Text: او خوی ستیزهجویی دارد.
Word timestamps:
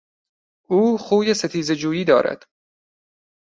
او 0.69 0.97
خوی 0.97 1.33
ستیزهجویی 1.33 2.05
دارد. 2.05 2.45